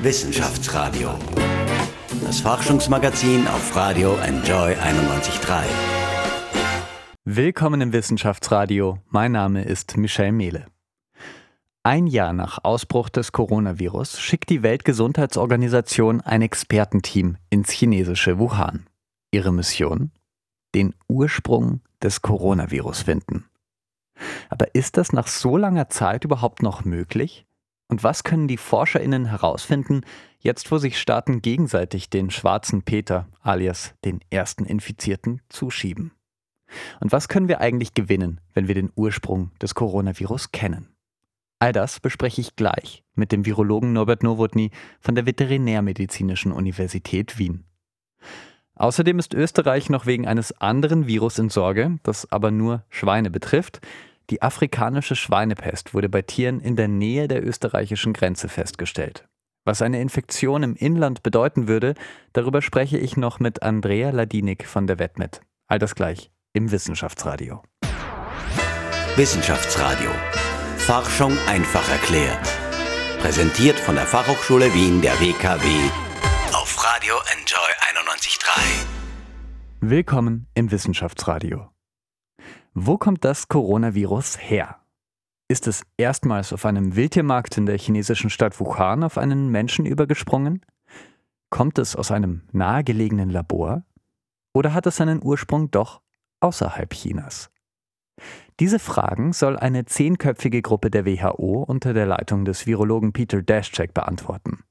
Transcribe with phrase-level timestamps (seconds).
[0.00, 1.10] Wissenschaftsradio.
[2.22, 5.64] Das Forschungsmagazin auf Radio Enjoy 91.3.
[7.24, 9.00] Willkommen im Wissenschaftsradio.
[9.08, 10.66] Mein Name ist Michel Mehle.
[11.82, 18.86] Ein Jahr nach Ausbruch des Coronavirus schickt die Weltgesundheitsorganisation ein Expertenteam ins chinesische Wuhan.
[19.32, 20.12] Ihre Mission?
[20.76, 23.46] Den Ursprung des Coronavirus finden.
[24.48, 27.47] Aber ist das nach so langer Zeit überhaupt noch möglich?
[27.88, 30.02] Und was können die ForscherInnen herausfinden,
[30.38, 36.12] jetzt wo sich Staaten gegenseitig den schwarzen Peter, alias den ersten Infizierten, zuschieben?
[37.00, 40.94] Und was können wir eigentlich gewinnen, wenn wir den Ursprung des Coronavirus kennen?
[41.60, 47.64] All das bespreche ich gleich mit dem Virologen Norbert Nowotny von der Veterinärmedizinischen Universität Wien.
[48.76, 53.80] Außerdem ist Österreich noch wegen eines anderen Virus in Sorge, das aber nur Schweine betrifft.
[54.30, 59.26] Die afrikanische Schweinepest wurde bei Tieren in der Nähe der österreichischen Grenze festgestellt.
[59.64, 61.94] Was eine Infektion im Inland bedeuten würde,
[62.32, 65.40] darüber spreche ich noch mit Andrea Ladinik von der Wetmet.
[65.66, 67.62] All das gleich im Wissenschaftsradio.
[69.16, 70.10] Wissenschaftsradio.
[70.76, 72.48] Forschung einfach erklärt.
[73.20, 75.66] Präsentiert von der Fachhochschule Wien der WKW
[76.52, 78.50] auf Radio Enjoy 91.3.
[79.80, 81.68] Willkommen im Wissenschaftsradio.
[82.74, 84.76] Wo kommt das Coronavirus her?
[85.48, 90.64] Ist es erstmals auf einem Wildtiermarkt in der chinesischen Stadt Wuhan auf einen Menschen übergesprungen?
[91.50, 93.82] Kommt es aus einem nahegelegenen Labor?
[94.52, 96.02] Oder hat es seinen Ursprung doch
[96.40, 97.50] außerhalb Chinas?
[98.60, 103.94] Diese Fragen soll eine zehnköpfige Gruppe der WHO unter der Leitung des Virologen Peter Daschek
[103.94, 104.64] beantworten.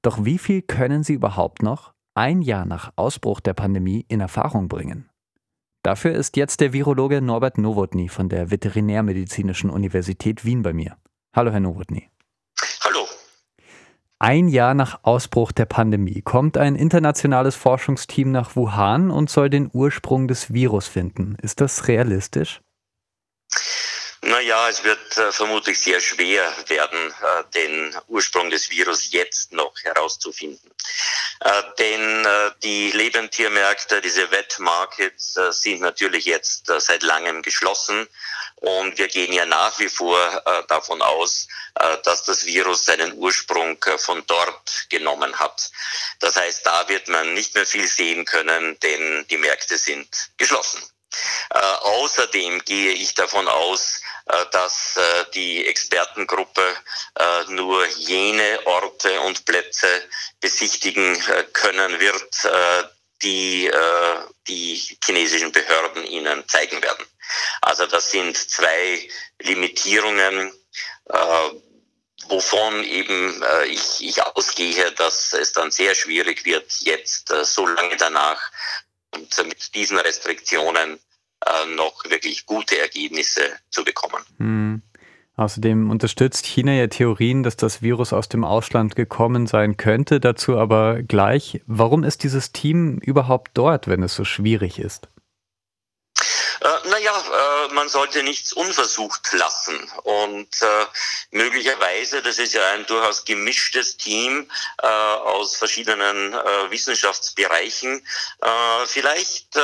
[0.00, 4.68] Doch wie viel können sie überhaupt noch ein Jahr nach Ausbruch der Pandemie in Erfahrung
[4.68, 5.08] bringen?
[5.82, 10.96] Dafür ist jetzt der Virologe Norbert Nowotny von der Veterinärmedizinischen Universität Wien bei mir.
[11.34, 12.08] Hallo, Herr Nowotny.
[12.82, 13.04] Hallo.
[14.20, 19.70] Ein Jahr nach Ausbruch der Pandemie kommt ein internationales Forschungsteam nach Wuhan und soll den
[19.72, 21.36] Ursprung des Virus finden.
[21.42, 22.60] Ist das realistisch?
[24.24, 29.74] Naja, es wird äh, vermutlich sehr schwer werden, äh, den Ursprung des Virus jetzt noch
[29.82, 30.70] herauszufinden.
[31.40, 37.42] Äh, denn äh, die Lebendtiermärkte, diese Wet Markets, äh, sind natürlich jetzt äh, seit langem
[37.42, 38.08] geschlossen.
[38.56, 40.16] Und wir gehen ja nach wie vor
[40.68, 41.48] davon aus,
[42.04, 45.72] dass das Virus seinen Ursprung von dort genommen hat.
[46.20, 50.80] Das heißt, da wird man nicht mehr viel sehen können, denn die Märkte sind geschlossen.
[51.50, 56.76] Äh, außerdem gehe ich davon aus, äh, dass äh, die Expertengruppe
[57.18, 59.88] äh, nur jene Orte und Plätze
[60.40, 61.18] besichtigen
[61.52, 62.48] können wird,
[63.22, 63.70] die
[64.48, 67.06] die chinesischen Behörden ihnen zeigen werden.
[67.60, 69.08] Also das sind zwei
[69.38, 70.52] Limitierungen,
[72.26, 78.40] wovon eben ich ausgehe, dass es dann sehr schwierig wird, jetzt so lange danach
[79.14, 80.98] und mit diesen Restriktionen
[81.44, 84.22] äh, noch wirklich gute Ergebnisse zu bekommen.
[84.38, 84.82] Hm.
[85.34, 90.20] Außerdem unterstützt China ja Theorien, dass das Virus aus dem Ausland gekommen sein könnte.
[90.20, 95.08] Dazu aber gleich, warum ist dieses Team überhaupt dort, wenn es so schwierig ist?
[96.62, 99.90] Äh, naja, äh, man sollte nichts unversucht lassen.
[100.04, 100.86] Und äh,
[101.32, 104.48] möglicherweise, das ist ja ein durchaus gemischtes Team
[104.80, 108.06] äh, aus verschiedenen äh, Wissenschaftsbereichen,
[108.42, 109.56] äh, vielleicht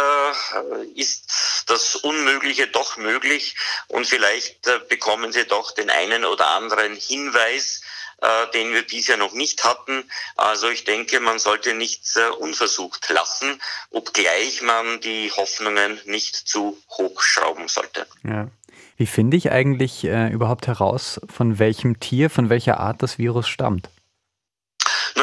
[0.94, 3.56] ist das Unmögliche doch möglich
[3.88, 7.80] und vielleicht bekommen sie doch den einen oder anderen Hinweis,
[8.20, 10.04] äh, den wir bisher noch nicht hatten.
[10.36, 16.78] Also ich denke, man sollte nichts äh, unversucht lassen, obgleich man die Hoffnungen nicht zu
[16.90, 18.06] hoch schrauben sollte.
[18.24, 18.48] Ja.
[18.96, 23.48] Wie finde ich eigentlich äh, überhaupt heraus, von welchem Tier, von welcher Art das Virus
[23.48, 23.88] stammt?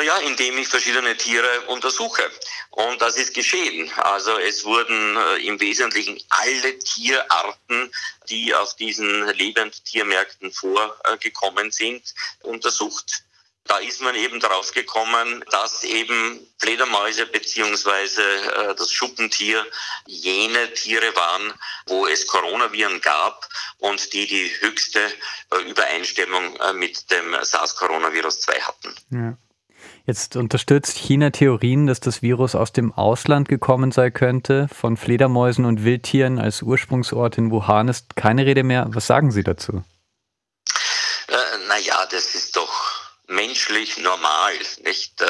[0.05, 2.21] Naja, indem ich verschiedene Tiere untersuche.
[2.69, 3.91] Und das ist geschehen.
[3.97, 7.91] Also es wurden äh, im Wesentlichen alle Tierarten,
[8.29, 12.13] die auf diesen Lebendtiermärkten vorgekommen sind,
[12.43, 13.23] untersucht.
[13.63, 19.65] Da ist man eben darauf gekommen, dass eben Fledermäuse beziehungsweise äh, das Schuppentier
[20.05, 21.51] jene Tiere waren,
[21.87, 23.49] wo es Coronaviren gab
[23.79, 24.99] und die die höchste
[25.49, 28.95] äh, Übereinstimmung äh, mit dem SARS-Coronavirus 2 hatten.
[29.09, 29.37] Ja.
[30.07, 34.67] Jetzt unterstützt China Theorien, dass das Virus aus dem Ausland gekommen sein könnte.
[34.71, 38.85] Von Fledermäusen und Wildtieren als Ursprungsort in Wuhan ist keine Rede mehr.
[38.89, 39.83] Was sagen Sie dazu?
[41.27, 42.95] Äh, naja, das ist doch
[43.27, 44.53] menschlich normal,
[44.83, 45.19] nicht?
[45.21, 45.25] Äh,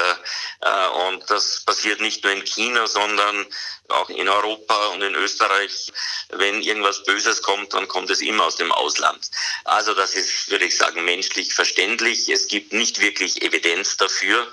[0.62, 3.46] äh, und das passiert nicht nur in China, sondern
[3.90, 5.92] auch in Europa und in Österreich.
[6.30, 9.30] Wenn irgendwas Böses kommt, dann kommt es immer aus dem Ausland.
[9.64, 12.30] Also das ist, würde ich sagen, menschlich verständlich.
[12.30, 14.52] Es gibt nicht wirklich Evidenz dafür.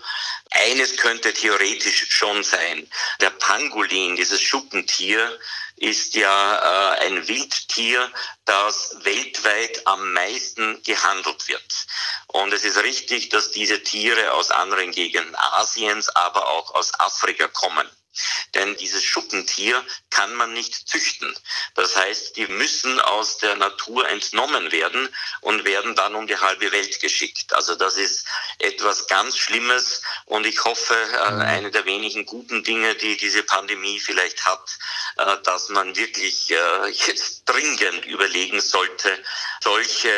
[0.51, 2.89] Eines könnte theoretisch schon sein.
[3.21, 5.39] Der Pangolin, dieses Schuppentier,
[5.77, 8.13] ist ja äh, ein Wildtier,
[8.45, 11.87] das weltweit am meisten gehandelt wird.
[12.29, 17.49] Und es ist richtig, dass diese Tiere aus anderen Gegenden Asiens, aber auch aus Afrika
[17.49, 17.89] kommen.
[18.55, 21.35] Denn dieses Schuppentier kann man nicht züchten.
[21.75, 25.09] Das heißt, die müssen aus der Natur entnommen werden
[25.41, 27.53] und werden dann um die halbe Welt geschickt.
[27.55, 28.27] Also das ist
[28.59, 31.41] etwas ganz Schlimmes und ich hoffe, äh, mhm.
[31.41, 34.79] eine der wenigen guten Dinge, die diese Pandemie vielleicht hat,
[35.17, 39.19] äh, dass man wirklich äh, jetzt dringend überlegen sollte,
[39.63, 40.11] solche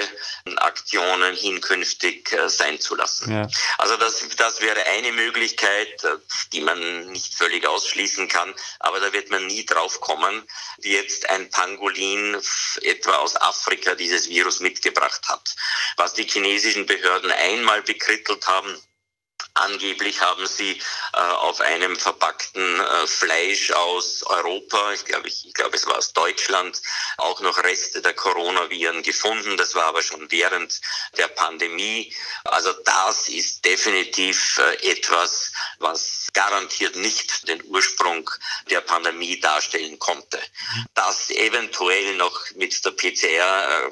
[0.56, 3.32] Aktionen hinkünftig sein zu lassen.
[3.32, 3.48] Ja.
[3.78, 6.02] Also das, das wäre eine Möglichkeit,
[6.52, 10.42] die man nicht völlig aus ausschließen kann, aber da wird man nie drauf kommen,
[10.78, 12.40] wie jetzt ein Pangolin
[12.82, 15.54] etwa aus Afrika dieses Virus mitgebracht hat.
[15.96, 18.76] Was die chinesischen Behörden einmal bekrittelt haben,
[19.64, 20.72] Angeblich haben sie
[21.14, 25.96] äh, auf einem verpackten äh, Fleisch aus Europa, ich glaube, ich, ich glaube, es war
[25.96, 26.82] aus Deutschland,
[27.16, 29.56] auch noch Reste der Coronaviren gefunden.
[29.56, 30.80] Das war aber schon während
[31.16, 32.14] der Pandemie.
[32.44, 38.28] Also das ist definitiv äh, etwas, was garantiert nicht den Ursprung
[38.70, 40.40] der Pandemie darstellen konnte.
[40.94, 43.90] Das eventuell noch mit der PCR äh,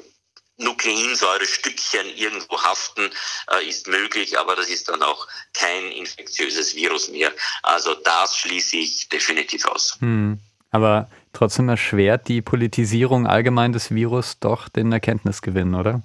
[0.63, 3.09] Nukleinsäurestückchen irgendwo haften,
[3.51, 7.31] äh, ist möglich, aber das ist dann auch kein infektiöses Virus mehr.
[7.61, 9.97] Also das schließe ich definitiv aus.
[9.99, 10.39] Hm.
[10.71, 16.01] Aber trotzdem erschwert die Politisierung allgemein des Virus doch den Erkenntnisgewinn, oder?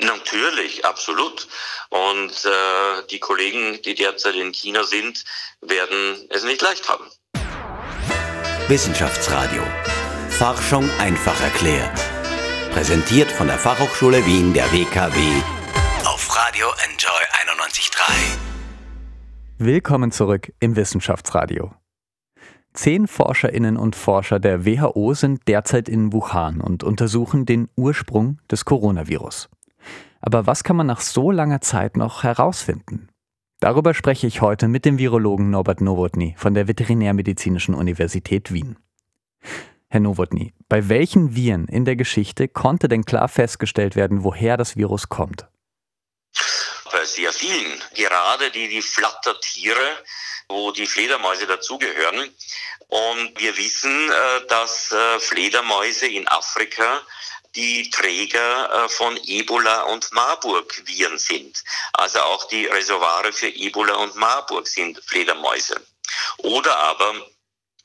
[0.00, 1.48] Natürlich, absolut.
[1.88, 5.24] Und äh, die Kollegen, die derzeit in China sind,
[5.60, 7.06] werden es nicht leicht haben.
[8.68, 9.62] Wissenschaftsradio.
[10.28, 12.17] Forschung einfach erklärt.
[12.70, 15.18] Präsentiert von der Fachhochschule Wien der WKW
[16.04, 17.10] auf Radio Enjoy
[17.56, 18.02] 91.3.
[19.58, 21.72] Willkommen zurück im Wissenschaftsradio.
[22.74, 28.64] Zehn Forscherinnen und Forscher der WHO sind derzeit in Wuhan und untersuchen den Ursprung des
[28.64, 29.48] Coronavirus.
[30.20, 33.08] Aber was kann man nach so langer Zeit noch herausfinden?
[33.60, 38.76] Darüber spreche ich heute mit dem Virologen Norbert Nowotny von der Veterinärmedizinischen Universität Wien.
[39.90, 44.76] Herr Nowotny, bei welchen Viren in der Geschichte konnte denn klar festgestellt werden, woher das
[44.76, 45.46] Virus kommt?
[46.92, 50.04] Bei sehr vielen, gerade die, die Flattertiere,
[50.48, 52.30] wo die Fledermäuse dazugehören.
[52.88, 57.00] Und wir wissen, äh, dass äh, Fledermäuse in Afrika
[57.54, 61.64] die Träger äh, von Ebola und Marburg-Viren sind.
[61.94, 65.80] Also auch die Reservoire für Ebola und Marburg sind Fledermäuse.
[66.38, 67.14] Oder aber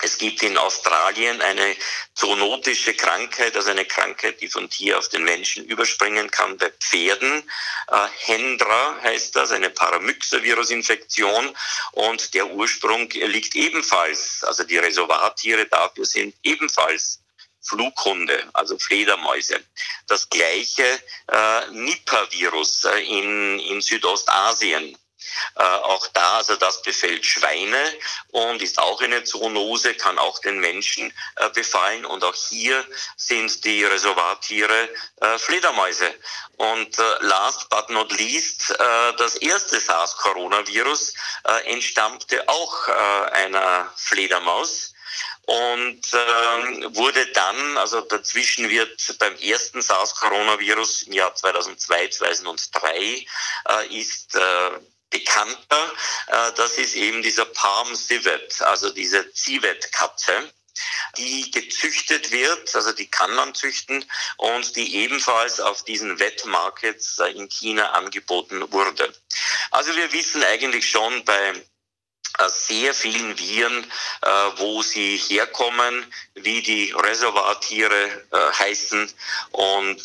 [0.01, 1.75] es gibt in Australien eine
[2.15, 7.43] zoonotische Krankheit, also eine Krankheit, die von Tier auf den Menschen überspringen kann bei Pferden.
[7.89, 11.55] Äh, Hendra heißt das, eine Paramyxovirusinfektion
[11.93, 17.19] und der Ursprung liegt ebenfalls, also die Reservoirtiere dafür sind ebenfalls
[17.61, 19.63] Flughunde, also Fledermäuse.
[20.07, 20.99] Das gleiche
[21.31, 24.97] äh, Nipah-Virus äh, in, in Südostasien
[25.55, 27.93] äh, auch da, also das befällt Schweine
[28.29, 32.05] und ist auch eine Zoonose, kann auch den Menschen äh, befallen.
[32.05, 32.85] Und auch hier
[33.17, 34.89] sind die Reservattiere
[35.21, 36.13] äh, Fledermäuse.
[36.57, 41.13] Und äh, last but not least, äh, das erste SARS-Coronavirus
[41.45, 42.87] äh, entstammte auch
[43.33, 44.93] einer Fledermaus
[45.45, 53.25] und äh, wurde dann, also dazwischen wird beim ersten SARS-Coronavirus im Jahr 2002, 2003, äh,
[53.89, 54.39] ist äh,
[55.13, 55.93] bekannter.
[56.27, 60.51] Äh, das ist eben dieser Palm Civet, also diese Civet-Katze
[61.17, 64.03] die gezüchtet wird, also die kann man züchten
[64.37, 69.13] und die ebenfalls auf diesen Wet Markets äh, in China angeboten wurde.
[69.71, 71.53] Also wir wissen eigentlich schon bei
[72.49, 73.83] sehr vielen Viren,
[74.21, 77.93] äh, wo sie herkommen, wie die Reservoirtiere
[78.31, 79.09] äh, heißen.
[79.51, 80.01] Und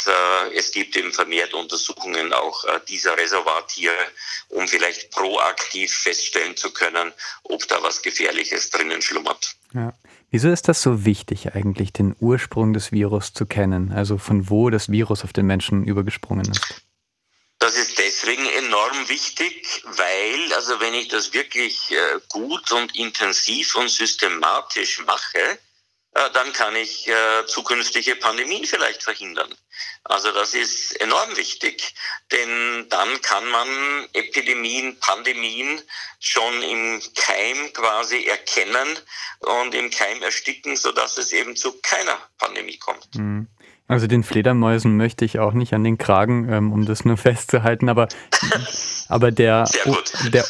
[0.54, 3.94] es gibt eben vermehrt Untersuchungen auch dieser Reservoirtiere,
[4.48, 7.12] um vielleicht proaktiv feststellen zu können,
[7.44, 9.54] ob da was Gefährliches drinnen schlummert.
[9.74, 9.94] Ja.
[10.30, 14.68] Wieso ist das so wichtig eigentlich, den Ursprung des Virus zu kennen, also von wo
[14.68, 16.82] das Virus auf den Menschen übergesprungen ist?
[17.58, 23.74] Das ist deswegen enorm wichtig, weil, also wenn ich das wirklich äh, gut und intensiv
[23.74, 25.58] und systematisch mache,
[26.14, 29.54] äh, dann kann ich äh, zukünftige Pandemien vielleicht verhindern.
[30.04, 31.94] Also das ist enorm wichtig,
[32.30, 35.82] denn dann kann man Epidemien, Pandemien
[36.20, 38.98] schon im Keim quasi erkennen
[39.40, 43.14] und im Keim ersticken, sodass es eben zu keiner Pandemie kommt.
[43.14, 43.48] Mhm.
[43.88, 47.88] Also den Fledermäusen möchte ich auch nicht an den Kragen, ähm, um das nur festzuhalten,
[47.88, 48.08] aber,
[49.08, 49.64] aber, der,
[50.32, 50.44] der,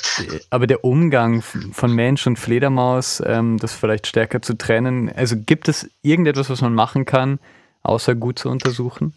[0.51, 5.69] aber der Umgang von Mensch und Fledermaus, ähm, das vielleicht stärker zu trennen, also gibt
[5.69, 7.39] es irgendetwas, was man machen kann,
[7.85, 9.15] außer gut zu untersuchen?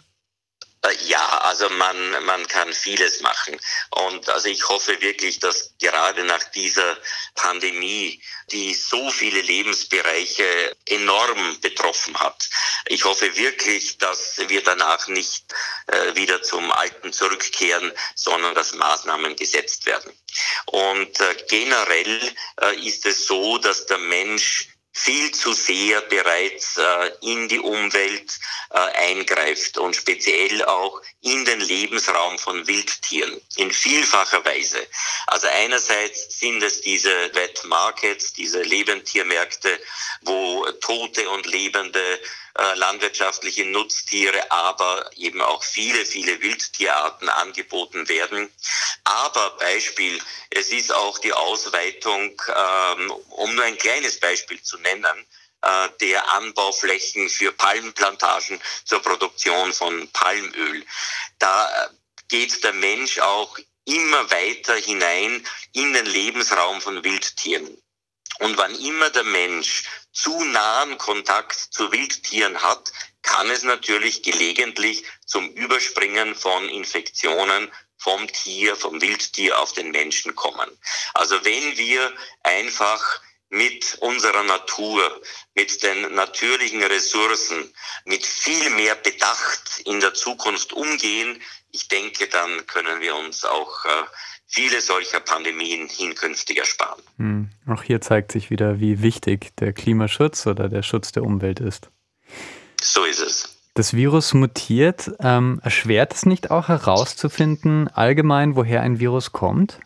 [0.84, 1.31] Äh, ja,
[1.62, 3.60] also man, man kann vieles machen.
[3.92, 6.98] Und also ich hoffe wirklich, dass gerade nach dieser
[7.36, 12.50] Pandemie, die so viele Lebensbereiche enorm betroffen hat,
[12.88, 15.54] ich hoffe wirklich, dass wir danach nicht
[15.88, 20.12] äh, wieder zum Alten zurückkehren, sondern dass Maßnahmen gesetzt werden.
[20.66, 27.12] Und äh, generell äh, ist es so, dass der Mensch viel zu sehr bereits äh,
[27.22, 28.40] in die Umwelt
[28.72, 34.86] äh, eingreift und speziell auch in den Lebensraum von Wildtieren in vielfacher Weise.
[35.28, 39.80] Also einerseits sind es diese Wet Markets, diese Lebendtiermärkte,
[40.22, 42.20] wo tote und lebende
[42.58, 48.52] äh, landwirtschaftliche Nutztiere, aber eben auch viele, viele Wildtierarten angeboten werden.
[49.04, 55.26] Aber Beispiel, es ist auch die Ausweitung, ähm, um nur ein kleines Beispiel zu nennen,
[55.62, 60.86] äh, der Anbauflächen für Palmplantagen zur Produktion von Palmöl.
[61.40, 61.90] Da äh,
[62.28, 67.82] geht der Mensch auch immer weiter hinein in den Lebensraum von Wildtieren.
[68.42, 75.04] Und wann immer der Mensch zu nahen Kontakt zu Wildtieren hat, kann es natürlich gelegentlich
[75.28, 80.70] zum Überspringen von Infektionen vom Tier, vom Wildtier auf den Menschen kommen.
[81.14, 85.22] Also wenn wir einfach mit unserer Natur,
[85.54, 87.72] mit den natürlichen Ressourcen,
[88.06, 93.86] mit viel mehr Bedacht in der Zukunft umgehen, ich denke, dann können wir uns auch
[93.86, 94.04] äh,
[94.52, 97.02] viele solcher Pandemien hinkünftig ersparen.
[97.18, 97.50] Hm.
[97.68, 101.90] Auch hier zeigt sich wieder, wie wichtig der Klimaschutz oder der Schutz der Umwelt ist.
[102.82, 103.58] So ist es.
[103.74, 105.12] Das Virus mutiert.
[105.20, 109.80] Ähm, erschwert es nicht auch herauszufinden, allgemein, woher ein Virus kommt?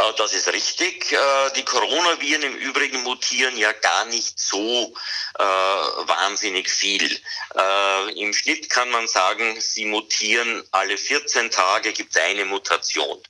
[0.00, 1.12] Äh, das ist richtig.
[1.12, 4.94] Äh, die Coronaviren im Übrigen mutieren ja gar nicht so
[5.38, 7.20] äh, wahnsinnig viel.
[8.14, 13.20] Im Schnitt kann man sagen, sie mutieren alle 14 Tage gibt es eine Mutation.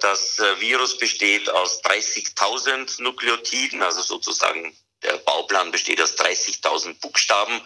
[0.00, 7.60] Das Virus besteht aus 30.000 Nukleotiden, also sozusagen der Bauplan besteht aus 30.000 Buchstaben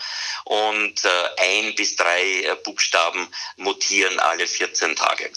[0.45, 5.31] und äh, ein bis drei äh, Buchstaben mutieren alle 14 Tage.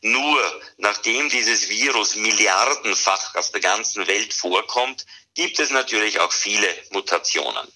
[0.00, 6.68] Nur nachdem dieses Virus milliardenfach auf der ganzen Welt vorkommt, gibt es natürlich auch viele
[6.90, 7.66] Mutationen.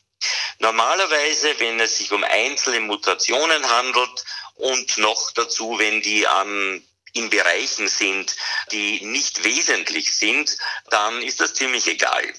[0.59, 4.25] Normalerweise, wenn es sich um einzelne Mutationen handelt
[4.55, 8.37] und noch dazu, wenn die an in Bereichen sind,
[8.73, 10.57] die nicht wesentlich sind,
[10.91, 12.35] dann ist das ziemlich egal.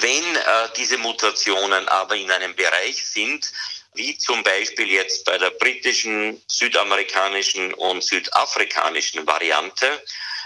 [0.00, 3.52] Wenn äh, diese Mutationen aber in einem Bereich sind,
[3.94, 10.02] wie zum Beispiel jetzt bei der britischen, südamerikanischen und südafrikanischen Variante,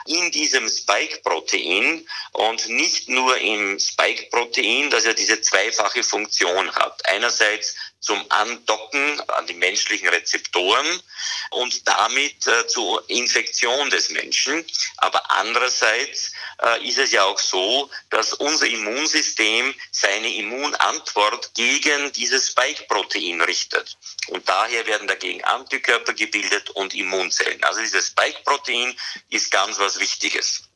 [0.07, 7.07] in diesem Spike-Protein und nicht nur im Spike-Protein, das ja diese zweifache Funktion hat.
[7.07, 11.03] Einerseits zum Andocken an die menschlichen Rezeptoren
[11.51, 14.65] und damit äh, zur Infektion des Menschen.
[14.97, 22.49] Aber andererseits äh, ist es ja auch so, dass unser Immunsystem seine Immunantwort gegen dieses
[22.49, 23.99] Spike-Protein richtet.
[24.29, 27.63] Und daher werden dagegen Antikörper gebildet und Immunzellen.
[27.65, 28.97] Also dieses Spike-Protein
[29.29, 30.70] ist ganz was Wichtiges.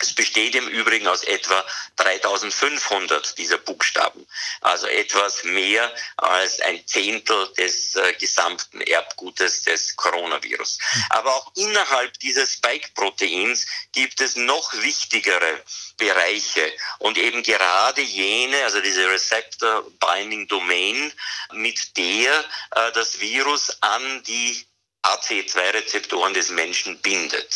[0.00, 1.64] Es besteht im Übrigen aus etwa
[1.96, 4.26] 3500 dieser Buchstaben,
[4.60, 10.78] also etwas mehr als ein Zehntel des äh, gesamten Erbgutes des Coronavirus.
[11.10, 15.64] Aber auch innerhalb dieses Spike-Proteins gibt es noch wichtigere
[15.96, 21.12] Bereiche und eben gerade jene, also diese Receptor Binding Domain,
[21.52, 24.64] mit der äh, das Virus an die
[25.02, 27.54] AC2-Rezeptoren des Menschen bindet.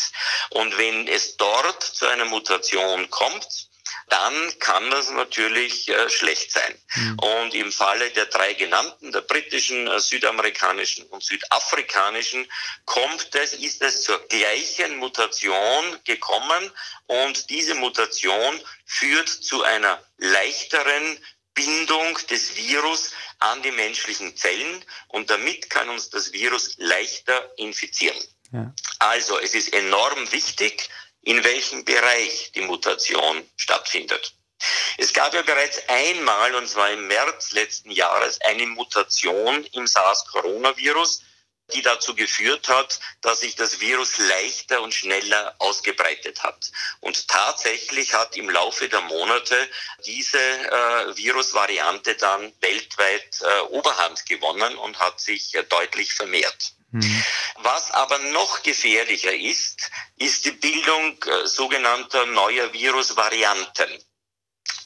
[0.51, 3.69] Und wenn es dort zu einer Mutation kommt,
[4.09, 6.75] dann kann das natürlich äh, schlecht sein.
[6.95, 7.19] Mhm.
[7.19, 12.47] Und im Falle der drei genannten, der britischen, äh, südamerikanischen und südafrikanischen,
[12.85, 16.71] kommt es, ist es zur gleichen Mutation gekommen
[17.07, 21.19] und diese Mutation führt zu einer leichteren
[21.53, 28.17] Bindung des Virus an die menschlichen Zellen und damit kann uns das Virus leichter infizieren.
[28.51, 28.73] Ja.
[28.99, 30.89] Also es ist enorm wichtig,
[31.21, 34.35] in welchem Bereich die Mutation stattfindet.
[34.97, 41.21] Es gab ja bereits einmal, und zwar im März letzten Jahres, eine Mutation im SARS-Coronavirus,
[41.71, 46.71] die dazu geführt hat, dass sich das Virus leichter und schneller ausgebreitet hat.
[46.99, 49.69] Und tatsächlich hat im Laufe der Monate
[50.05, 56.73] diese äh, Virusvariante dann weltweit äh, Oberhand gewonnen und hat sich äh, deutlich vermehrt.
[56.91, 57.23] Mhm.
[57.57, 63.89] Was aber noch gefährlicher ist, ist die Bildung äh, sogenannter neuer Virusvarianten.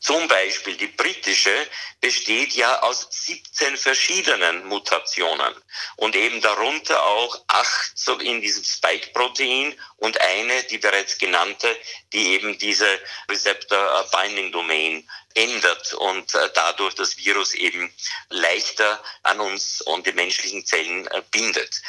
[0.02, 1.68] Zum Beispiel die britische
[2.00, 5.54] besteht ja aus 17 verschiedenen Mutationen
[5.96, 11.68] und eben darunter auch acht in diesem Spike-Protein und eine, die bereits genannte,
[12.14, 12.88] die eben diese
[13.30, 17.94] Receptor Binding Domain ändert und äh, dadurch das Virus eben
[18.30, 21.82] leichter an uns und die menschlichen Zellen äh, bindet.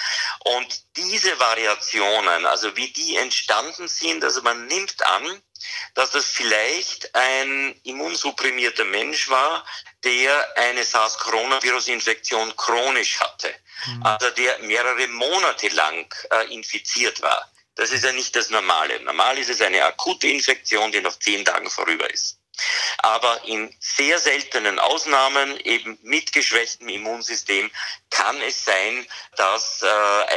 [0.44, 5.42] Und diese Variationen, also wie die entstanden sind, also man nimmt an,
[5.94, 9.64] dass das vielleicht ein immunsupprimierter Mensch war,
[10.04, 13.54] der eine SARS-Coronavirus-Infektion chronisch hatte,
[13.86, 14.02] mhm.
[14.04, 17.50] also der mehrere Monate lang äh, infiziert war.
[17.74, 19.00] Das ist ja nicht das Normale.
[19.00, 22.38] Normal ist es eine akute Infektion, die nach zehn Tagen vorüber ist.
[22.98, 27.70] Aber in sehr seltenen Ausnahmen, eben mit geschwächtem Immunsystem,
[28.10, 29.86] kann es sein, dass äh,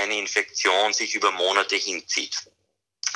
[0.01, 2.43] eine Infektion sich über Monate hinzieht.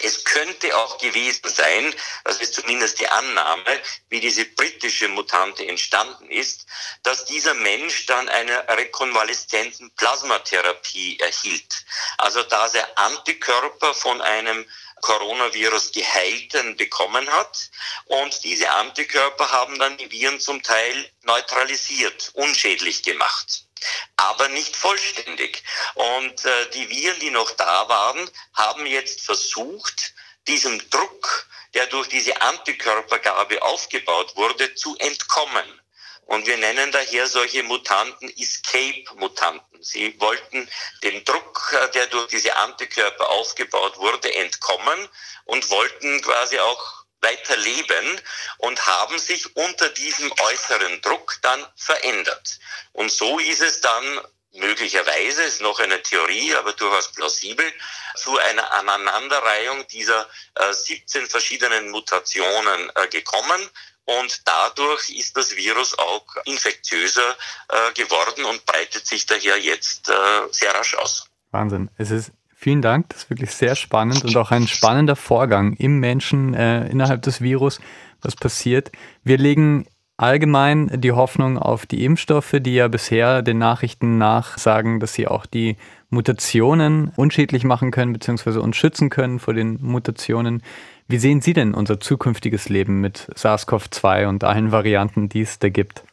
[0.01, 6.29] Es könnte auch gewesen sein, das ist zumindest die Annahme, wie diese britische Mutante entstanden
[6.29, 6.65] ist,
[7.03, 11.85] dass dieser Mensch dann eine rekonvaleszenten Plasmatherapie erhielt.
[12.17, 14.65] Also da er Antikörper von einem
[15.01, 17.69] Coronavirus geheilten bekommen hat.
[18.05, 23.64] Und diese Antikörper haben dann die Viren zum Teil neutralisiert, unschädlich gemacht
[24.17, 25.63] aber nicht vollständig.
[25.95, 30.13] Und äh, die Viren, die noch da waren, haben jetzt versucht,
[30.47, 35.81] diesem Druck, der durch diese Antikörpergabe aufgebaut wurde, zu entkommen.
[36.27, 39.83] Und wir nennen daher solche Mutanten Escape-Mutanten.
[39.83, 40.67] Sie wollten
[41.03, 45.07] dem Druck, äh, der durch diese Antikörper aufgebaut wurde, entkommen
[45.45, 48.21] und wollten quasi auch weiter leben
[48.59, 52.59] und haben sich unter diesem äußeren Druck dann verändert.
[52.93, 54.03] Und so ist es dann
[54.53, 57.65] möglicherweise, ist noch eine Theorie, aber durchaus plausibel,
[58.15, 63.69] zu einer Aneinanderreihung dieser äh, 17 verschiedenen Mutationen äh, gekommen.
[64.05, 67.35] Und dadurch ist das Virus auch infektiöser
[67.69, 70.13] äh, geworden und breitet sich daher jetzt äh,
[70.51, 71.27] sehr rasch aus.
[71.51, 71.89] Wahnsinn.
[71.97, 72.31] Es ist
[72.65, 76.87] Vielen Dank, das ist wirklich sehr spannend und auch ein spannender Vorgang im Menschen äh,
[76.87, 77.79] innerhalb des Virus,
[78.23, 78.91] was passiert.
[79.23, 79.85] Wir legen
[80.17, 85.27] allgemein die Hoffnung auf die Impfstoffe, die ja bisher den Nachrichten nach sagen, dass sie
[85.27, 85.77] auch die
[86.09, 90.63] Mutationen unschädlich machen können, beziehungsweise uns schützen können vor den Mutationen.
[91.07, 95.69] Wie sehen Sie denn unser zukünftiges Leben mit SARS-CoV-2 und allen Varianten, die es da
[95.69, 96.03] gibt?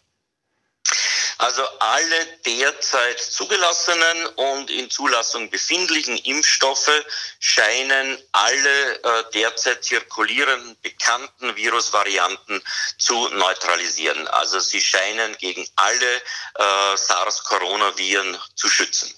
[1.42, 7.04] Also alle derzeit zugelassenen und in Zulassung befindlichen Impfstoffe
[7.40, 12.62] scheinen alle äh, derzeit zirkulierenden bekannten Virusvarianten
[12.96, 14.28] zu neutralisieren.
[14.28, 19.12] Also sie scheinen gegen alle äh, SARS-Coronaviren zu schützen.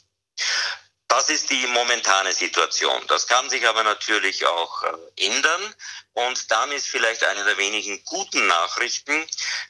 [1.08, 3.00] Das ist die momentane Situation.
[3.08, 5.74] Das kann sich aber natürlich auch äh, ändern.
[6.14, 9.26] Und dann ist vielleicht eine der wenigen guten Nachrichten,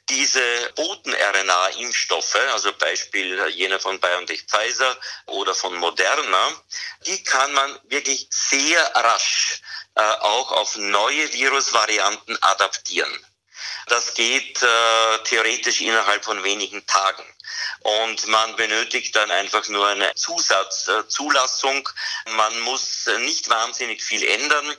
[0.09, 0.41] diese
[0.77, 6.53] Boten-RNA-Impfstoffe, also Beispiel jener von BioNTech Pfizer oder von Moderna,
[7.07, 9.63] die kann man wirklich sehr rasch
[9.95, 13.27] äh, auch auf neue Virusvarianten adaptieren.
[13.87, 17.25] Das geht äh, theoretisch innerhalb von wenigen Tagen.
[17.81, 21.89] Und man benötigt dann einfach nur eine Zusatzzulassung.
[22.31, 24.75] Man muss nicht wahnsinnig viel ändern.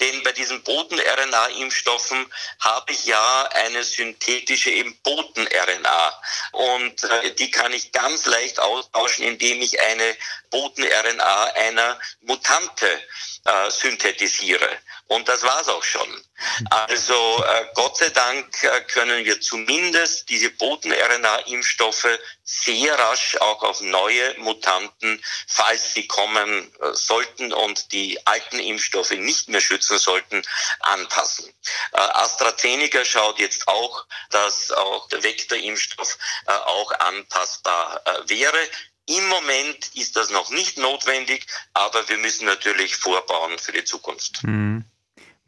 [0.00, 4.70] Denn bei diesen Boten-RNA-Impfstoffen habe ich ja eine synthetische
[5.02, 6.22] Boten-RNA.
[6.52, 10.16] Und äh, die kann ich ganz leicht austauschen, indem ich eine
[10.50, 13.02] Boten-RNA einer Mutante
[13.44, 14.68] äh, synthetisiere.
[15.08, 16.22] Und das war's auch schon.
[16.68, 23.80] Also äh, Gott sei Dank äh, können wir zumindest diese Boten-RNA-Impfstoffe sehr rasch auch auf
[23.80, 30.42] neue Mutanten, falls sie kommen äh, sollten und die alten Impfstoffe nicht mehr schützen sollten,
[30.80, 31.52] anpassen.
[31.92, 38.58] Äh, AstraZeneca schaut jetzt auch, dass auch der Vektorimpfstoff äh, auch anpassbar äh, wäre.
[39.06, 44.42] Im Moment ist das noch nicht notwendig, aber wir müssen natürlich vorbauen für die Zukunft.
[44.42, 44.84] Mhm.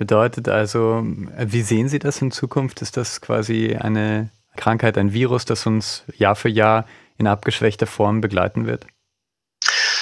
[0.00, 2.80] Bedeutet also, wie sehen Sie das in Zukunft?
[2.80, 8.22] Ist das quasi eine Krankheit, ein Virus, das uns Jahr für Jahr in abgeschwächter Form
[8.22, 8.86] begleiten wird?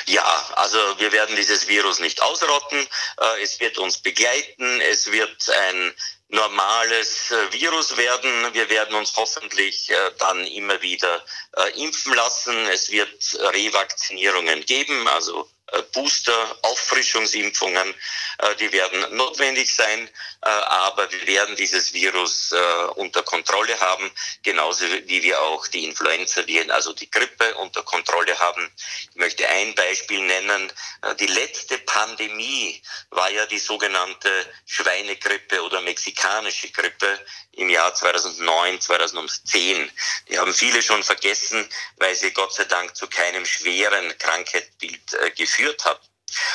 [0.07, 0.23] Ja,
[0.55, 2.79] also wir werden dieses Virus nicht ausrotten.
[2.79, 4.81] Äh, es wird uns begleiten.
[4.89, 5.93] Es wird ein
[6.29, 8.31] normales äh, Virus werden.
[8.53, 11.25] Wir werden uns hoffentlich äh, dann immer wieder
[11.57, 12.55] äh, impfen lassen.
[12.73, 15.58] Es wird Revakzinierungen geben, also äh,
[15.93, 17.95] Booster, Auffrischungsimpfungen,
[18.39, 20.09] äh, die werden notwendig sein,
[20.43, 22.55] äh, aber wir werden dieses Virus
[22.95, 24.11] unter Kontrolle haben,
[24.43, 28.71] genauso wie wir auch die Influenza-Viren, also die Grippe unter Kontrolle haben.
[29.11, 30.73] Ich möchte ein Beispiel nennen.
[31.21, 34.31] Die letzte Pandemie war ja die sogenannte
[34.67, 37.19] Schweinegrippe oder mexikanische Grippe
[37.59, 39.91] im Jahr 2009, 2010.
[40.29, 45.31] Die haben viele schon vergessen, weil sie Gott sei Dank zu keinem schweren Krankheitsbild äh,
[45.59, 46.01] geführt hat.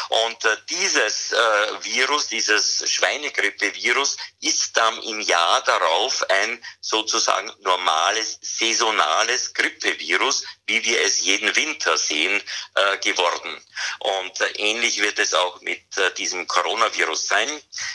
[0.09, 1.37] Und äh, dieses äh,
[1.81, 11.01] Virus, dieses Schweinegrippe-Virus, ist dann im Jahr darauf ein sozusagen normales, saisonales Grippevirus, wie wir
[11.01, 12.41] es jeden Winter sehen,
[12.75, 13.59] äh, geworden.
[13.99, 17.49] Und äh, ähnlich wird es auch mit äh, diesem Coronavirus sein.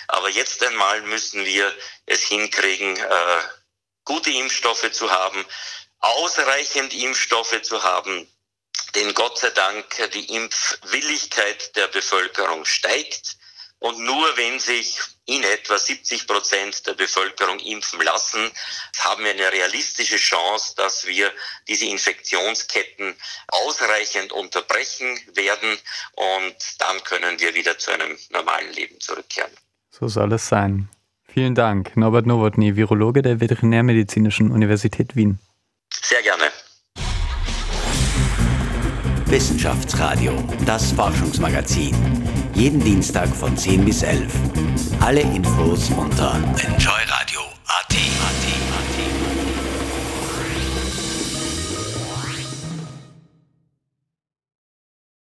[0.09, 1.73] Aber jetzt einmal müssen wir
[2.07, 3.43] es hinkriegen, äh,
[4.05, 5.47] gute Impfstoffe zu haben,
[6.01, 8.29] ausreichend Impfstoffe zu haben,
[8.95, 13.37] denn Gott sei Dank die Impfwilligkeit der Bevölkerung steigt.
[13.81, 18.51] Und nur wenn sich in etwa 70 Prozent der Bevölkerung impfen lassen,
[18.99, 21.31] haben wir eine realistische Chance, dass wir
[21.69, 23.15] diese Infektionsketten
[23.49, 25.79] ausreichend unterbrechen werden
[26.15, 29.53] und dann können wir wieder zu einem normalen Leben zurückkehren.
[29.91, 30.89] So soll es sein.
[31.29, 35.39] Vielen Dank, Norbert Nowotny, Virologe der Veterinärmedizinischen Universität Wien.
[35.93, 36.51] Sehr gerne.
[39.31, 40.33] Wissenschaftsradio,
[40.65, 41.95] das Forschungsmagazin.
[42.55, 44.33] Jeden Dienstag von 10 bis 11.
[45.01, 47.18] Alle Infos unter enjoyradio